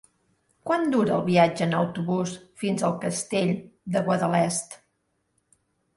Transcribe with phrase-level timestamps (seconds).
[0.69, 3.53] Quant dura el viatge en autobús fins al Castell
[3.97, 4.75] de Guadalest?